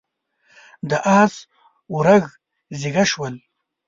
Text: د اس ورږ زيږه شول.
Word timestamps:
د 0.89 0.91
اس 1.19 1.33
ورږ 1.95 2.23
زيږه 2.79 3.03
شول. 3.11 3.35